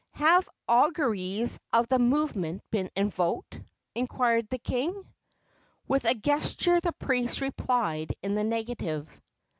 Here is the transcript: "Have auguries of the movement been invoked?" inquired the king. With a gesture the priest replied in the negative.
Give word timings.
"Have 0.13 0.49
auguries 0.67 1.59
of 1.71 1.87
the 1.87 1.99
movement 1.99 2.63
been 2.71 2.89
invoked?" 2.95 3.61
inquired 3.93 4.49
the 4.49 4.57
king. 4.57 5.05
With 5.87 6.05
a 6.05 6.15
gesture 6.15 6.79
the 6.79 6.91
priest 6.93 7.39
replied 7.39 8.15
in 8.23 8.33
the 8.33 8.43
negative. 8.43 9.07